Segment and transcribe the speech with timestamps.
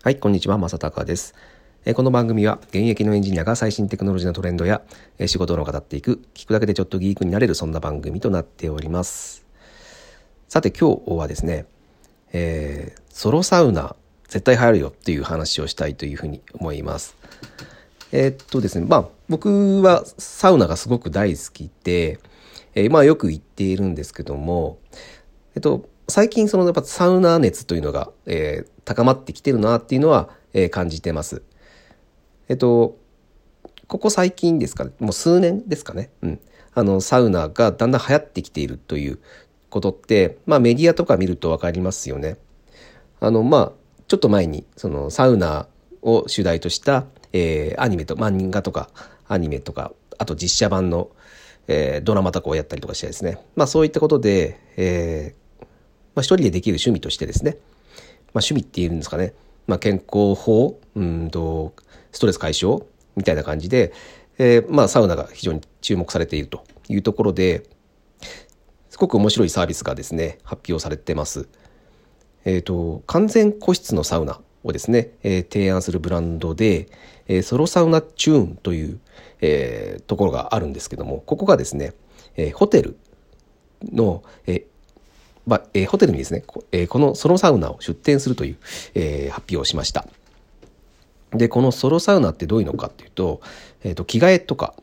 [0.00, 1.34] はい、こんにちは、まさたかです。
[1.96, 4.80] この番組は現役のエンジニアが最新テクノロジーのトレンドや、
[5.26, 9.44] 仕事の語っていく、聞くだけでちょっとギークになれる、そんな番組となっております。
[10.48, 11.66] さて今日はですね、
[12.32, 13.96] えーソロサウナ
[14.28, 17.16] 絶対流行るよっていう話をしたいというふうに思います。
[18.12, 22.20] えーっとですね、まあ僕はサウナがすごく大好きで、
[22.76, 24.78] えーまあよく行っているんですけども、
[25.56, 31.42] えっと、最近そのやっぱサウナ熱というのが、えー高まってきてるなっていうのは、えー感じてます。
[32.48, 32.96] えっと、
[33.86, 36.40] ここ最近ですかね、もう数年ですかね、うん。
[36.72, 39.18] あの、サウナがだんだん流行ってきているという
[39.68, 42.38] ことって、まあメディアとか見るとわかりますよね。
[43.20, 43.72] あの、まあ、
[44.06, 45.68] ちょっと前に、そのサウナ
[46.00, 48.88] を主題とした、えーアニメと、漫画とか、
[49.28, 51.10] アニメとか、あと実写版の、
[51.66, 53.38] えードラマとかをやったりとかしてですね。
[53.54, 55.48] まあそういったことで、えー
[56.14, 57.58] まあ一人でできる趣味としてですね。
[58.34, 59.34] まあ趣味って言うんですかね。
[59.66, 61.74] まあ健康法、うんと、
[62.12, 62.82] ストレス解消
[63.16, 63.92] みたいな感じで、
[64.38, 67.64] えーまあサウナが非常に注目されているというところで、
[68.90, 71.48] すごく面白いサービスがですね、発表されてます。
[72.44, 76.88] えっ、と、完全個室のサウナをですね、えー提案するブランドで、
[77.26, 79.00] えーソロサウナチューンという、
[79.40, 81.92] えーところがあるんですけども、ここがですね、
[82.36, 82.96] えーホテル
[83.92, 84.64] の、えー
[85.48, 88.56] まあえーホテルにですね、こ,、えーこのソロサウナを出店するという、
[88.94, 90.06] えー発表をしました。
[91.32, 93.40] で、このソロサウナってどういうのかっていうと、
[93.82, 94.74] えっ、と、着替えとか、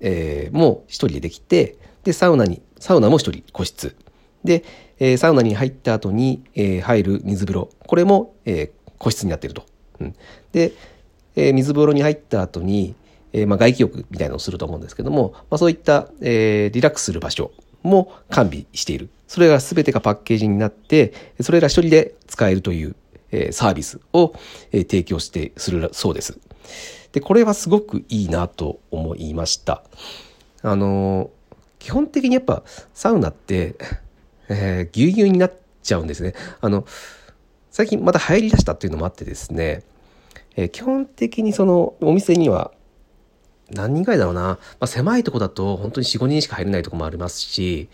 [0.00, 3.94] えーもう一人でできて、で、サウナに、サウナも一人個室。
[4.44, 4.64] で、
[4.98, 7.70] えーサウナに入った後に、えー入る水風呂。
[7.86, 9.64] これも、えー個室になっていると。
[10.00, 10.14] うん、
[10.52, 10.72] で、
[11.36, 12.94] えー水風呂に入った後に、
[13.34, 17.50] えーまあ、外気浴みたいなのをすると思うんですけども、まあ、そういった、えーリラックスする場所
[17.84, 19.08] も完備している。
[19.28, 22.96] それが全てがパッケージになって、それら一人で使えるという、
[23.52, 24.34] サービスを、
[24.72, 26.38] 提供してするそうです。
[27.12, 29.84] で、これはすごくいいなと思いました。
[30.62, 31.30] あの
[31.78, 32.62] 基本的にやっぱ
[32.94, 33.76] サウナって、
[34.48, 35.52] えーぎゅうぎゅうになっ
[35.82, 36.34] ちゃうんですね。
[36.62, 36.86] あの、
[37.70, 39.82] 最近また流行りだしたっていうのもあってですね、
[40.56, 42.72] えー基本的にそのお店には
[43.70, 47.88] 何人ぐらいだろうな、まあ、狭いとこだと本当に4、5人しか入れないとこもありますし、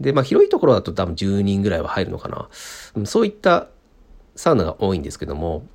[0.00, 2.48] で、まあ広いところだと多分10人ぐらいは入るのかな。
[3.06, 3.68] そういった
[4.34, 5.66] サウナが多いんですけども、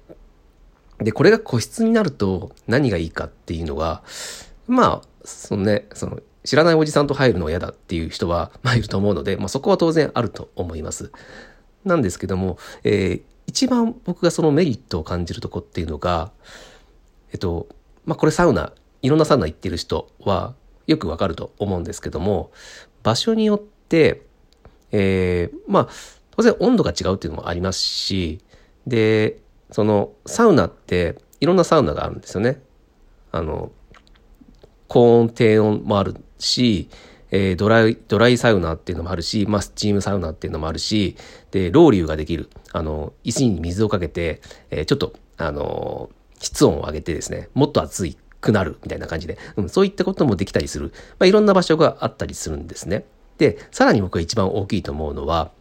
[1.00, 4.02] で、これが個室になると何がいいかっていうのが、
[4.68, 11.12] まあ、そのね、その、知らないおじさんと入るのは嫌だっていう人は、まあいると思うので、まあそこは当然あると思います。
[11.84, 16.32] なんですけども、えー一番僕がそのメリットを感じるとこっていうのが、
[17.32, 17.68] えっと、
[18.06, 18.74] まあこれサウナ、
[19.05, 20.55] いろんなサウナ行ってる人は
[20.88, 22.51] よくわかると思うんですけども、
[23.03, 24.23] 場所によって、
[24.91, 25.88] えーまあ、
[26.31, 28.41] 当然温度が違うっていうのもありますし、
[28.88, 29.39] で、
[29.71, 32.61] そのサウナっていろんなサウナがあるんですよね。
[33.31, 33.71] あの、
[34.88, 36.89] 高温低温もあるし、
[37.29, 41.16] えードライ、ドライサウナっていうのもあるし、まあ、スチームサウナっていうのもあるし、
[41.51, 42.49] で、ロウリュができる。
[42.72, 44.41] あの、石に水をかけて、
[44.72, 50.94] えーちょっと、あの、室温を上げてですね、もっと熱いくなるみたいな感じで、うん、そういったこともできたりする。
[51.19, 53.03] まあ、いろんな場所があったりするんですね。
[53.38, 55.51] で、さらに僕が一番大きいと思うのは、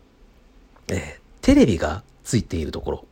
[0.88, 3.04] えーテレビがついているところ。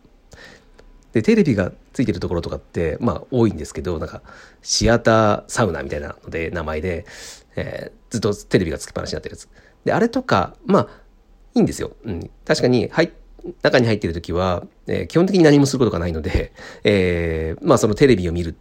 [1.13, 4.23] で、テレビがついてるところとかって、まあ多いんですけど、なんか、
[4.63, 7.05] シアターサウナみたいなので、名前で、
[7.57, 9.49] えーずっとテレビがつきっぱなしになってるやつ。
[9.85, 10.89] で、あれとか、まあ、
[11.55, 11.93] いいんですよ。
[12.05, 12.31] うん。
[12.47, 13.13] 確かに、はい、
[13.63, 18.55] 中に入ってる時は、えー基本的に何もすることがないので、えーまあそのテレビを見るっ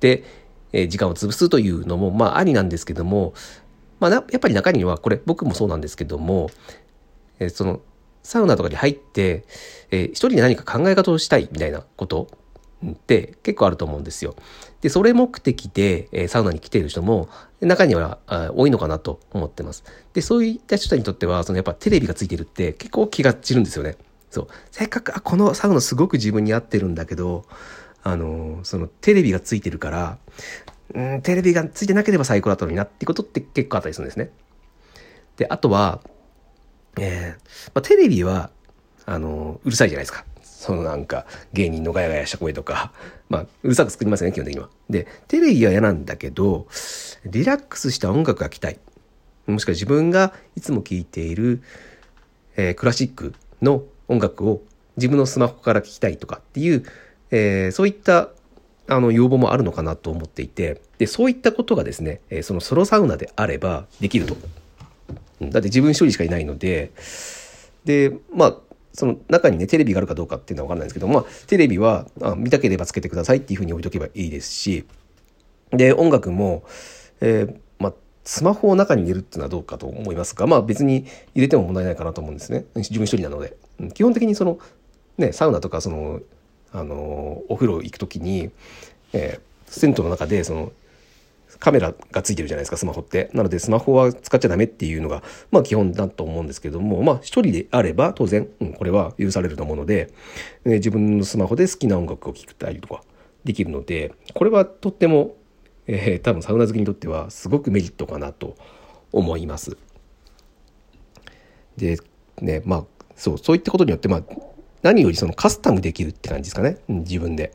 [0.00, 0.24] て、
[0.72, 3.34] 時間を潰すというのも、まあありなんですけども、
[4.00, 6.50] まあ、やっぱり中には、これ僕もそうなんですけども、
[7.38, 7.80] えその、
[8.22, 9.44] サウナとかに入って、
[9.90, 12.28] えー一人で何か考え方をしたいみたいなこと
[12.86, 14.34] って結構あると思うんですよ。
[14.80, 17.28] で、それ目的で、えーサウナに来ている人も
[17.60, 18.18] 中には
[18.54, 19.84] 多いのかなと思ってます。
[20.14, 23.96] で、そういった人にとっては、そのやっぱテレビがついてるって結構気が散るんですよね。
[24.30, 24.48] そう。
[24.70, 27.44] せっかく、あ、このサウナすごく自分に合ってるんだけど、
[28.02, 30.18] あのそのテレビがついてるから、
[30.94, 34.30] うん、テレビがついてなければ最高だったのになってことって結構あったりするんですね。
[35.36, 36.00] で、あとは、
[36.98, 38.50] えーまあ、テレビは、
[39.06, 40.24] あの、うるさいじゃないですか。
[40.42, 42.92] そのなんか、芸人のガヤガヤした声とか、
[43.30, 44.68] まあ、うるさく作りますよね、基本的には。
[44.90, 46.66] で、テレビは嫌なんだけど、
[47.24, 48.78] リラックスした音楽が聴きたい。
[49.46, 51.62] もしくは自分がいつも聴いている、
[52.56, 54.62] えークラシックの音楽を
[54.96, 56.84] 自分のスマホから聴きたいとかっていう、
[57.30, 58.30] えーそういった
[58.88, 64.34] あの要望もあるのかなと思っていて、で、そういったことがですね、えそのソロサウナであればできると。
[64.34, 66.90] うんだって自分一人しかいないので、
[67.84, 68.56] で、まあ、
[68.92, 74.84] その中にねテレビがあるかどうかっていうのは分かんないんですけどまあテレビはあ見たければつけてくださいっていうふうに置いとけばいいですし
[75.70, 76.64] で音楽も、
[77.20, 77.94] えー、まあ
[78.24, 83.56] スマホを中に入れるっていうのはどうかと思いますがまあ別に入れても問題ないかなと思うんですね自分一人なので
[83.94, 84.58] 基本的にその
[85.18, 86.20] ねサウナとかその
[86.72, 88.50] あのお風呂行く時に、
[89.12, 90.72] えー、銭湯の中でその
[91.58, 100.12] カメラがついてるじゃないですかスマホってなのでスマホは使っちゃダメっていうのがまあ基本だと思うんですけどもまあ一人であれば当然、うん、これは許されると思うので、
[100.64, 103.02] えー、自分のスマホで好きな音楽を聴くたりとか
[103.44, 105.36] できるのでこれはとっても、
[105.86, 108.56] えー、多分サウナ好きにとってはすごくメリットかなと
[109.12, 109.76] 思います。
[111.76, 111.98] で
[112.40, 112.84] ねまあ
[113.16, 114.22] そうそういったことによってまあ
[114.82, 117.52] 何よりそのカスタムできるって感じですかね、うん、自分で。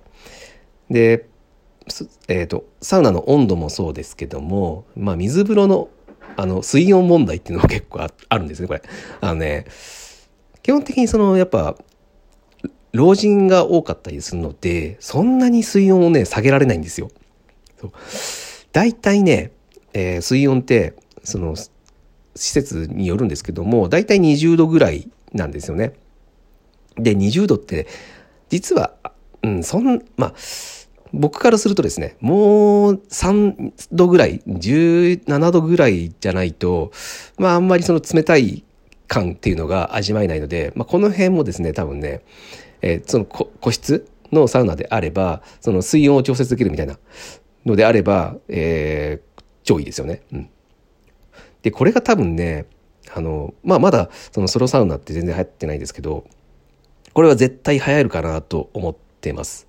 [0.89, 1.27] で
[2.27, 5.89] えーと、サウナの温度もそうですけども、まあ、水風呂の
[6.37, 8.81] あの水温問題っていうのも結構あるんですねこれ。
[9.21, 9.65] あのね
[10.63, 11.77] 基本的にそのやっぱ
[12.91, 17.09] 老人が多かったりするのでそんなに水温をね下げられないんですよ。
[17.79, 17.91] そう
[18.73, 19.51] 大体ね、
[19.93, 21.69] えー、水温ってその施
[22.35, 25.93] 設によるんですけども大体20度ぐらいなんですよね。
[26.97, 27.87] で20度って
[28.49, 28.93] 実は
[29.43, 30.33] うんそんまあ
[31.15, 36.91] 僕からするとですね、もう3度ぐらい、17度ぐらいじゃないと、
[37.37, 38.63] まああんまりその冷たい
[39.07, 42.21] 感っていうのが味わえないので、まあこの辺もですね、多分ね、
[42.81, 46.97] えー、その個室のサウナであれば、その水温を調節できるみたいな
[47.65, 50.21] のであれば、えー、超いいですよね。
[50.33, 50.49] うん。
[51.61, 52.65] で、これが多分ね、
[53.13, 56.25] あの、まあまだそのソロサウナって全然流行ってないですけど、
[57.15, 59.67] これは絶対流行るかなと思ってます。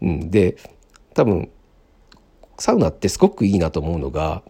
[0.00, 0.56] うん、で
[1.12, 1.50] 多分
[2.58, 4.42] サウナってすごくいいなと思うのが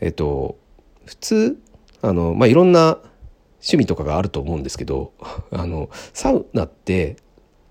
[0.00, 0.58] えっと
[1.06, 1.58] 普通
[2.02, 2.98] あの、まあ、いろんな
[3.54, 5.14] 趣味とかがあると思うんですけど
[5.50, 7.16] あのサウナって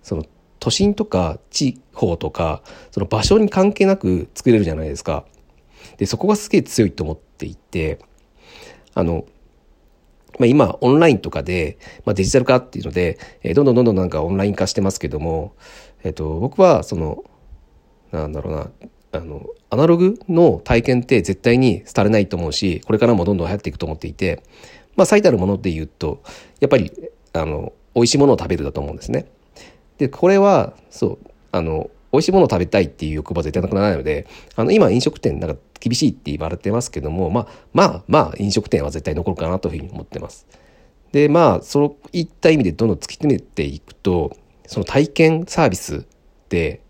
[0.01, 0.25] その
[0.59, 5.25] 都心とか地方とかその場所に関係なく作れるじゃないですか。
[5.97, 7.99] でそこがすげえ強いと思っていて
[8.95, 9.25] あの、
[10.39, 15.53] まあ、今オンラインとかで、まあ、デジタル化っていうので、えー、どんどんどんどんなんかオンライン化してますけども
[16.03, 17.23] えっと、僕はその
[18.11, 18.71] なんだろうな
[19.13, 24.43] あのアナログの体験って絶対に廃れないと思うしこれからもどんどん流行っていくと思っていて、
[24.95, 26.21] まあ、最たるもので言うと
[26.59, 26.91] やっぱり
[27.33, 29.27] あの美味しいものを食べるだと思うんですね。
[29.97, 40.47] でこれはそうあの美味しいものを食べたいっていう欲望は絶対なくならないのであの今飲食店なんか厳しいって言われてますけどもまあまあまあ飲食店は絶対残るかなというふうに思ってます。
[41.11, 44.37] でまあそういった意味でどんどん突き詰めていくと
[44.67, 46.01] その体験サービスっ
[46.49, 46.81] て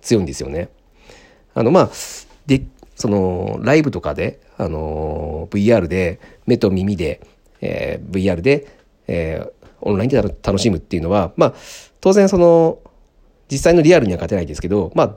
[0.00, 0.70] 強いんですよね。
[1.54, 1.90] あのまあ
[2.46, 7.20] でそのライブとかであの VR で目と耳で、
[7.60, 8.66] えー、VR で、
[9.06, 9.50] えー、
[9.82, 11.54] オンラインで楽しむっていうのはまあ
[12.00, 12.78] 当然その
[13.50, 15.16] 実際のリアルには勝てないですけどまあ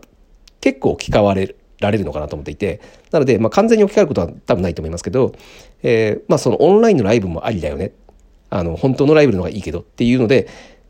[0.61, 2.81] 結構置き換われられるのかなと思っていて
[3.11, 5.33] なので、まあ、完全に置き換えることは多分ないと思いますけど、
[5.81, 7.93] えー、まあそのオンラインのライブもありだよね。
[8.49, 10.47] あの本当のライブの方がいいけどっていうので、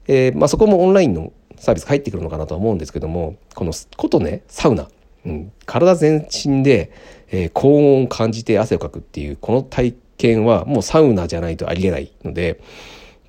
[0.07, 4.87] えー、まあ、そこもオンラインのサービス入ってくるのかなとは思うんですけどもこのことねサウナ、
[5.25, 6.91] うん、体全身で、
[7.27, 12.61] えー、高温を感じて汗をかくっていうこの体験はもうサウナじゃないとありえないので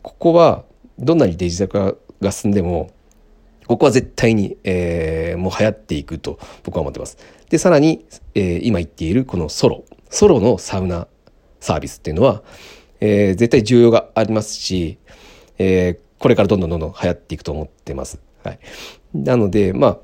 [0.03, 0.65] ここは
[0.99, 2.91] どんなにデジタル化が進んでも
[3.71, 7.19] ここは絶対に、えー、もう流行っていくと僕は思ってます。
[7.51, 8.05] でさらに、
[8.35, 11.07] えー、今言っているこのソロソロのサウナ
[11.61, 12.43] サービスっていうのは、
[12.99, 14.99] えー、絶対需要がありますし、
[15.59, 18.19] え、これからどんどんどんどん流行っていくと思ってます。
[18.43, 18.59] はい。
[19.15, 19.99] なので、まあ、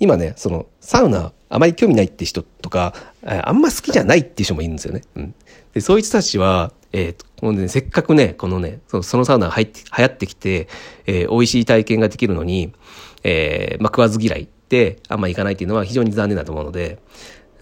[0.00, 5.02] 今ね、その、サウナ、あまり興味ないって人とか、あんま好きじゃないっていう人もいるんですよね。
[5.14, 5.34] うん。
[5.74, 10.68] で、そういう人たちは、えー、このね、せっかくね、このね、そのサウナが入って流行ってきて、
[11.06, 12.72] えー、美味しい体験ができるのに、
[13.24, 16.98] えー、まあ、食わず嫌いってあんまいかないっていうのは非常に残念だと思うので、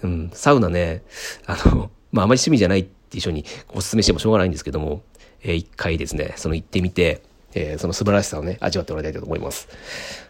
[0.02, 1.02] うん、サウナね、
[1.46, 5.02] あの、まあ、あまり趣味じゃないっていう人にお勧めしてもしょうがないんですけども、
[5.42, 7.22] えー、一回ですね、その行ってみて、
[7.54, 9.68] えー、その素晴らしさをね、味わってもらいたいと思います。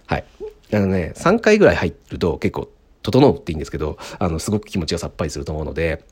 [0.07, 0.25] はい。
[0.73, 2.71] あのね、3回ぐらい入ると結構、
[3.03, 6.05] 整うっていいんですけど、あの、すごく気持ちがさっぱりすると思うので、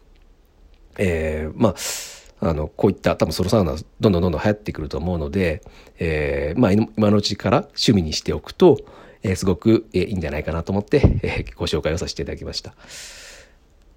[0.96, 1.74] えー、まあ、
[2.44, 5.62] あの、こういった多分ソロサウナどんどんどんどん流行ってくると思うので、
[5.98, 8.78] えー、まあ、今のうちから趣味にしておくと、
[9.22, 12.74] えー、すごく、えー、いいんじゃないかなと思って、えー、ご紹介をさせていただきました。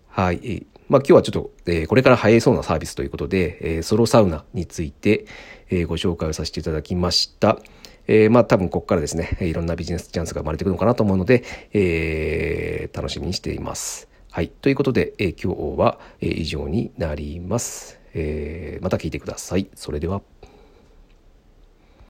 [0.07, 0.65] はい。
[0.89, 5.25] まあ、今日はちょっと、えー、これから流行そうなサービスということで、えー、ソロサウナについて、
[5.69, 7.59] えー、ご紹介をさせていただきました。
[8.07, 14.07] えー、まあ多分ここからですね、いろんなビジネスチャンスが生まれてくるのかなと思うので、えー、楽しみにしています。
[14.31, 14.47] はい。
[14.47, 17.96] ということで、えー、今日は、え、以上になります。
[18.17, 19.69] えー、また聞いてください。
[19.75, 20.21] それでは。